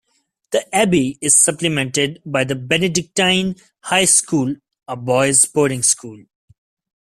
The 0.49 0.65
abbey 0.75 1.19
is 1.21 1.37
supplemented 1.37 2.23
by 2.25 2.43
the 2.43 2.55
Benedictine 2.55 3.57
High 3.81 4.05
School, 4.05 4.55
a 4.87 4.95
boys' 4.95 5.45
boarding 5.45 5.83
school. 5.83 6.21